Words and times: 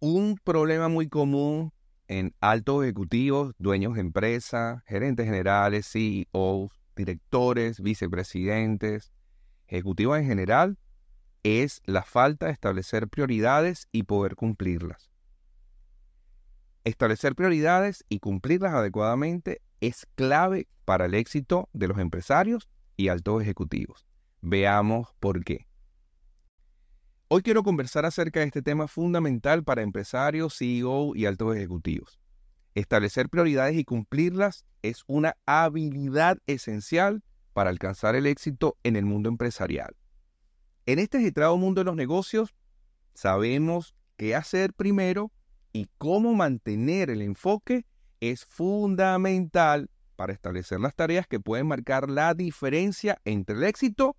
Un 0.00 0.36
problema 0.42 0.88
muy 0.88 1.08
común 1.08 1.72
en 2.06 2.34
altos 2.40 2.84
ejecutivos, 2.84 3.54
dueños 3.58 3.94
de 3.94 4.00
empresas, 4.00 4.82
gerentes 4.86 5.26
generales, 5.26 5.86
CEOs, 5.90 6.70
directores, 6.96 7.80
vicepresidentes, 7.80 9.12
ejecutivos 9.66 10.18
en 10.18 10.26
general, 10.26 10.78
es 11.42 11.82
la 11.84 12.02
falta 12.02 12.46
de 12.46 12.52
establecer 12.52 13.08
prioridades 13.08 13.88
y 13.92 14.04
poder 14.04 14.36
cumplirlas. 14.36 15.10
Establecer 16.84 17.34
prioridades 17.34 18.04
y 18.08 18.20
cumplirlas 18.20 18.74
adecuadamente 18.74 19.60
es 19.80 20.06
clave 20.14 20.68
para 20.84 21.06
el 21.06 21.14
éxito 21.14 21.68
de 21.72 21.88
los 21.88 21.98
empresarios 21.98 22.68
y 22.96 23.08
altos 23.08 23.42
ejecutivos. 23.42 24.06
Veamos 24.40 25.14
por 25.20 25.44
qué. 25.44 25.67
Hoy 27.30 27.42
quiero 27.42 27.62
conversar 27.62 28.06
acerca 28.06 28.40
de 28.40 28.46
este 28.46 28.62
tema 28.62 28.88
fundamental 28.88 29.62
para 29.62 29.82
empresarios, 29.82 30.56
CEO 30.56 31.14
y 31.14 31.26
altos 31.26 31.54
ejecutivos. 31.54 32.18
Establecer 32.74 33.28
prioridades 33.28 33.76
y 33.76 33.84
cumplirlas 33.84 34.64
es 34.80 35.02
una 35.06 35.36
habilidad 35.44 36.38
esencial 36.46 37.22
para 37.52 37.68
alcanzar 37.68 38.16
el 38.16 38.24
éxito 38.24 38.78
en 38.82 38.96
el 38.96 39.04
mundo 39.04 39.28
empresarial. 39.28 39.94
En 40.86 40.98
este 40.98 41.18
agitado 41.18 41.54
mundo 41.58 41.82
de 41.82 41.84
los 41.84 41.96
negocios, 41.96 42.54
sabemos 43.12 43.94
qué 44.16 44.34
hacer 44.34 44.72
primero 44.72 45.30
y 45.74 45.90
cómo 45.98 46.32
mantener 46.32 47.10
el 47.10 47.20
enfoque 47.20 47.84
es 48.20 48.46
fundamental 48.46 49.90
para 50.16 50.32
establecer 50.32 50.80
las 50.80 50.94
tareas 50.94 51.26
que 51.26 51.40
pueden 51.40 51.66
marcar 51.66 52.08
la 52.08 52.32
diferencia 52.32 53.20
entre 53.26 53.54
el 53.56 53.64
éxito 53.64 54.16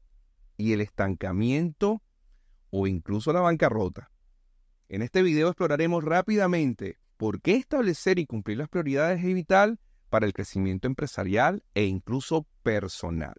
y 0.58 0.74
el 0.74 0.82
estancamiento 0.82 2.04
o 2.72 2.88
incluso 2.88 3.34
la 3.34 3.42
bancarrota. 3.42 4.12
En 4.88 5.02
este 5.02 5.22
video 5.22 5.50
exploraremos 5.50 6.04
rápidamente 6.04 6.98
por 7.18 7.42
qué 7.42 7.56
establecer 7.56 8.18
y 8.20 8.26
cumplir 8.26 8.58
las 8.58 8.70
prioridades 8.70 9.24
es 9.24 9.34
vital 9.34 9.80
para 10.10 10.26
el 10.26 10.34
crecimiento 10.34 10.88
empresarial 10.88 11.64
e 11.76 11.86
incluso 11.86 12.48
personal. 12.64 13.36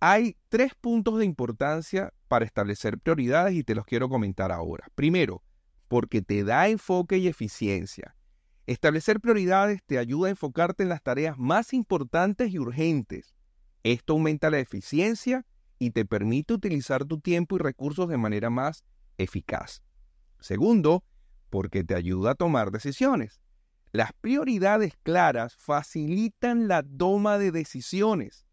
Hay 0.00 0.36
tres 0.48 0.72
puntos 0.74 1.18
de 1.18 1.24
importancia 1.24 2.12
para 2.26 2.44
establecer 2.44 2.98
prioridades 2.98 3.54
y 3.54 3.62
te 3.62 3.74
los 3.74 3.84
quiero 3.84 4.08
comentar 4.08 4.50
ahora. 4.50 4.88
Primero, 4.94 5.44
porque 5.86 6.22
te 6.22 6.42
da 6.42 6.68
enfoque 6.68 7.18
y 7.18 7.28
eficiencia. 7.28 8.16
Establecer 8.66 9.20
prioridades 9.20 9.82
te 9.84 9.98
ayuda 9.98 10.28
a 10.28 10.30
enfocarte 10.30 10.82
en 10.82 10.88
las 10.88 11.02
tareas 11.02 11.38
más 11.38 11.72
importantes 11.72 12.52
y 12.52 12.58
urgentes. 12.58 13.34
Esto 13.82 14.14
aumenta 14.14 14.50
la 14.50 14.60
eficiencia 14.60 15.44
y 15.82 15.90
te 15.90 16.04
permite 16.04 16.54
utilizar 16.54 17.04
tu 17.04 17.18
tiempo 17.18 17.56
y 17.56 17.58
recursos 17.58 18.08
de 18.08 18.16
manera 18.16 18.50
más 18.50 18.84
eficaz. 19.18 19.82
Segundo, 20.38 21.02
porque 21.50 21.82
te 21.82 21.96
ayuda 21.96 22.30
a 22.30 22.34
tomar 22.36 22.70
decisiones. 22.70 23.40
Las 23.90 24.12
prioridades 24.12 24.94
claras 25.02 25.56
facilitan 25.56 26.68
la 26.68 26.84
toma 26.84 27.36
de 27.36 27.50
decisiones. 27.50 28.46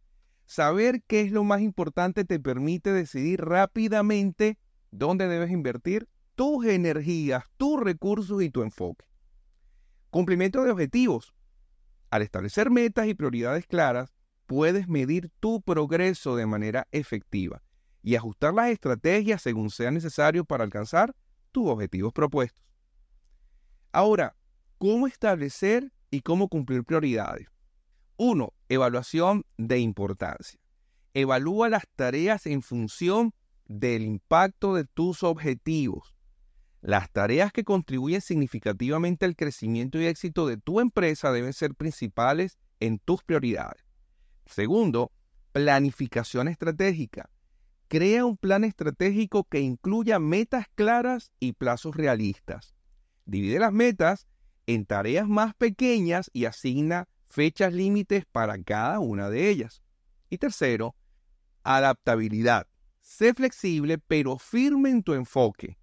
Saber 0.48 1.04
qué 1.06 1.22
es 1.22 1.32
lo 1.32 1.44
más 1.44 1.62
importante 1.62 2.26
te 2.26 2.40
permite 2.40 2.92
decidir 2.92 3.42
rápidamente 3.42 4.58
dónde 4.90 5.28
debes 5.28 5.52
invertir 5.52 6.10
tus 6.34 6.66
energías, 6.66 7.44
tus 7.58 7.80
recursos 7.80 8.42
y 8.42 8.50
tu 8.50 8.64
enfoque. 8.64 9.06
Cumplimiento 10.10 10.64
de 10.64 10.72
objetivos. 10.72 11.36
Al 12.10 12.24
establecer 12.24 12.72
metas 12.72 13.06
y 13.06 13.14
prioridades 13.14 13.68
claras, 13.68 14.16
puedes 14.50 14.88
medir 14.88 15.30
tu 15.40 15.62
progreso 15.62 16.36
de 16.36 16.48
manera 16.48 16.88
efectiva 16.92 17.62
y 18.02 18.16
ajustar 18.16 18.52
las 18.52 18.72
estrategias 18.72 19.44
según 19.44 19.70
sea 19.70 19.92
necesario 19.92 20.44
para 20.44 20.64
alcanzar 20.64 21.16
tus 21.52 21.70
objetivos 21.70 22.14
propuestos. 22.14 22.66
Ahora, 23.92 24.36
¿cómo 24.80 25.06
establecer 25.06 25.94
y 26.10 26.22
cómo 26.22 26.48
cumplir 26.48 26.84
prioridades? 26.84 27.46
1. 28.18 28.52
Evaluación 28.70 29.46
de 29.58 29.78
importancia. 29.82 30.60
Evalúa 31.14 31.70
las 31.70 31.88
tareas 31.96 32.48
en 32.48 32.64
función 32.64 33.36
del 33.68 34.02
impacto 34.02 34.74
de 34.74 34.86
tus 34.86 35.22
objetivos. 35.22 36.16
Las 36.82 37.12
tareas 37.12 37.52
que 37.52 37.64
contribuyen 37.64 38.22
significativamente 38.22 39.28
al 39.28 39.36
crecimiento 39.36 40.00
y 40.00 40.08
éxito 40.08 40.48
de 40.48 40.58
tu 40.58 40.80
empresa 40.80 41.32
deben 41.32 41.54
ser 41.54 41.76
principales 41.76 42.58
en 42.80 42.98
tus 42.98 43.24
prioridades. 43.24 43.89
Segundo, 44.50 45.12
planificación 45.52 46.48
estratégica. 46.48 47.30
Crea 47.88 48.26
un 48.26 48.36
plan 48.36 48.64
estratégico 48.64 49.44
que 49.44 49.60
incluya 49.60 50.18
metas 50.18 50.66
claras 50.74 51.32
y 51.40 51.54
plazos 51.54 51.96
realistas. 51.96 52.74
Divide 53.26 53.60
las 53.60 53.72
metas 53.72 54.28
en 54.66 54.86
tareas 54.86 55.28
más 55.28 55.54
pequeñas 55.54 56.32
y 56.34 56.46
asigna 56.46 57.08
fechas 57.30 57.74
límites 57.74 58.26
para 58.26 58.62
cada 58.64 59.00
una 59.00 59.30
de 59.30 59.50
ellas. 59.50 59.84
Y 60.32 60.40
tercero, 60.40 60.96
adaptabilidad. 61.64 62.68
Sé 63.02 63.36
flexible 63.36 64.00
pero 64.00 64.40
firme 64.40 64.90
en 64.90 65.04
tu 65.04 65.14
enfoque. 65.14 65.78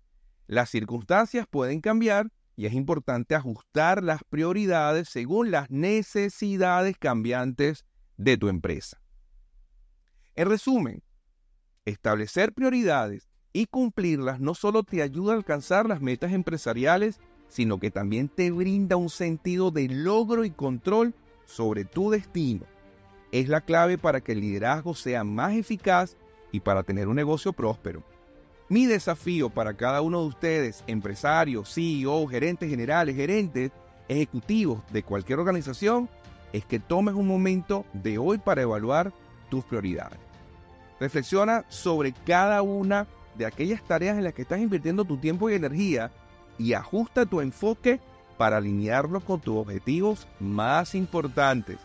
Las 0.49 0.71
circunstancias 0.71 1.47
pueden 1.49 1.81
cambiar 1.81 2.33
y 2.57 2.67
es 2.67 2.73
importante 2.73 3.37
ajustar 3.37 4.03
las 4.03 4.25
prioridades 4.25 5.09
según 5.09 5.53
las 5.53 5.71
necesidades 5.71 6.97
cambiantes 6.99 7.85
de 8.17 8.37
tu 8.37 8.49
empresa. 8.49 9.01
En 10.35 10.49
resumen, 10.49 11.03
establecer 11.85 12.53
prioridades 12.53 13.29
y 13.53 13.67
cumplirlas 13.67 14.41
no 14.41 14.55
solo 14.55 14.83
te 14.83 15.03
ayuda 15.03 15.33
a 15.33 15.37
alcanzar 15.37 15.87
las 15.87 16.01
metas 16.01 16.33
empresariales, 16.33 17.21
sino 17.49 17.79
que 17.79 17.91
también 17.91 18.29
te 18.29 18.51
brinda 18.51 18.97
un 18.97 19.09
sentido 19.09 19.71
de 19.71 19.89
logro 19.89 20.45
y 20.45 20.51
control 20.51 21.15
sobre 21.47 21.85
tu 21.85 22.11
destino. 22.11 22.67
Es 23.33 23.49
la 23.49 23.61
clave 23.61 23.99
para 23.99 24.21
que 24.21 24.33
el 24.33 24.41
liderazgo 24.41 24.95
sea 24.95 25.25
más 25.25 25.55
eficaz 25.55 26.17
y 26.53 26.61
para 26.61 26.83
tener 26.83 27.09
un 27.09 27.17
negocio 27.17 27.53
próspero. 27.53 28.03
Mi 28.69 28.87
desafío 28.87 29.49
para 29.49 29.75
cada 29.75 30.03
uno 30.03 30.23
de 30.23 30.27
ustedes, 30.27 30.83
empresarios, 30.87 31.73
CEO, 31.73 32.27
gerentes 32.27 32.69
generales, 32.69 33.15
gerentes, 33.15 33.71
ejecutivos 34.09 34.83
de 34.93 35.03
cualquier 35.03 35.39
organización, 35.39 36.09
es 36.53 36.65
que 36.65 36.79
tomes 36.79 37.15
un 37.15 37.27
momento 37.27 37.85
de 37.93 38.19
hoy 38.19 38.39
para 38.39 38.63
evaluar 38.63 39.13
tus 39.51 39.65
prioridades. 39.65 40.19
Reflexiona 40.99 41.65
sobre 41.69 42.13
cada 42.13 42.63
una 42.63 43.07
de 43.37 43.47
aquellas 43.47 43.83
tareas 43.83 44.17
en 44.17 44.25
las 44.25 44.35
que 44.35 44.43
estás 44.43 44.61
invirtiendo 44.61 45.05
tu 45.05 45.19
tiempo 45.19 45.51
y 45.51 45.55
energía 45.55 46.11
y 46.59 46.73
ajusta 46.73 47.27
tu 47.27 47.41
enfoque 47.41 48.01
para 48.39 48.59
alinearlo 48.59 49.21
con 49.21 49.41
tus 49.41 49.57
objetivos 49.57 50.27
más 50.41 50.95
importantes. 50.95 51.79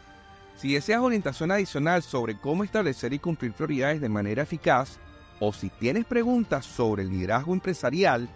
Si 0.56 0.74
deseas 0.74 1.02
orientación 1.02 1.52
adicional 1.52 2.04
sobre 2.04 2.38
cómo 2.38 2.64
establecer 2.64 3.14
y 3.14 3.20
cumplir 3.20 3.54
prioridades 3.54 4.00
de 4.00 4.10
manera 4.10 4.44
eficaz, 4.44 5.00
o 5.40 5.52
si 5.54 5.70
tienes 5.70 6.06
preguntas 6.06 6.66
sobre 6.66 7.04
el 7.04 7.10
liderazgo 7.10 7.54
empresarial, 7.54 8.30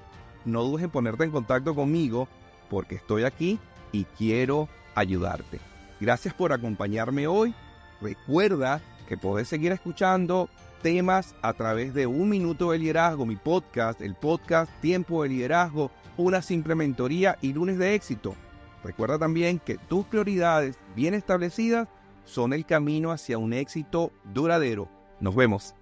no 0.43 0.63
dudes 0.63 0.85
en 0.85 0.89
ponerte 0.89 1.23
en 1.23 1.31
contacto 1.31 1.75
conmigo 1.75 2.27
porque 2.69 2.95
estoy 2.95 3.23
aquí 3.23 3.59
y 3.91 4.05
quiero 4.17 4.67
ayudarte. 4.95 5.59
Gracias 5.99 6.33
por 6.33 6.51
acompañarme 6.51 7.27
hoy. 7.27 7.53
Recuerda 8.01 8.81
que 9.07 9.17
podés 9.17 9.47
seguir 9.47 9.71
escuchando 9.71 10.49
temas 10.81 11.35
a 11.41 11.53
través 11.53 11.93
de 11.93 12.05
Un 12.05 12.29
Minuto 12.29 12.71
de 12.71 12.79
Liderazgo, 12.79 13.25
mi 13.25 13.35
podcast, 13.35 14.01
el 14.01 14.15
podcast 14.15 14.71
Tiempo 14.81 15.23
de 15.23 15.29
Liderazgo, 15.29 15.91
una 16.17 16.41
simple 16.41 16.75
mentoría 16.75 17.37
y 17.41 17.53
lunes 17.53 17.77
de 17.77 17.95
éxito. 17.95 18.35
Recuerda 18.83 19.17
también 19.17 19.59
que 19.59 19.77
tus 19.77 20.05
prioridades 20.05 20.77
bien 20.95 21.13
establecidas 21.13 21.87
son 22.25 22.53
el 22.53 22.65
camino 22.65 23.11
hacia 23.11 23.37
un 23.37 23.53
éxito 23.53 24.11
duradero. 24.33 24.87
Nos 25.19 25.35
vemos. 25.35 25.75